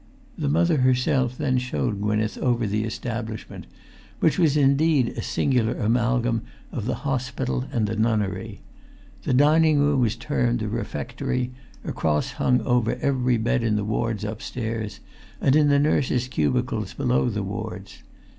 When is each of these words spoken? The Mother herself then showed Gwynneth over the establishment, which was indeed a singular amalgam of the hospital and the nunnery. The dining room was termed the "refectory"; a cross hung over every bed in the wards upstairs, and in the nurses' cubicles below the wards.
The 0.35 0.49
Mother 0.49 0.77
herself 0.77 1.37
then 1.37 1.59
showed 1.59 2.01
Gwynneth 2.01 2.35
over 2.39 2.65
the 2.65 2.85
establishment, 2.85 3.67
which 4.19 4.39
was 4.39 4.57
indeed 4.57 5.09
a 5.09 5.21
singular 5.21 5.75
amalgam 5.75 6.41
of 6.71 6.87
the 6.87 6.95
hospital 7.05 7.65
and 7.71 7.85
the 7.85 7.95
nunnery. 7.95 8.61
The 9.25 9.35
dining 9.35 9.77
room 9.77 9.99
was 10.01 10.15
termed 10.15 10.57
the 10.61 10.69
"refectory"; 10.69 11.51
a 11.85 11.91
cross 11.91 12.31
hung 12.31 12.61
over 12.61 12.95
every 12.95 13.37
bed 13.37 13.61
in 13.61 13.75
the 13.75 13.85
wards 13.85 14.23
upstairs, 14.23 15.01
and 15.39 15.55
in 15.55 15.67
the 15.67 15.77
nurses' 15.77 16.27
cubicles 16.27 16.95
below 16.95 17.29
the 17.29 17.43
wards. 17.43 18.01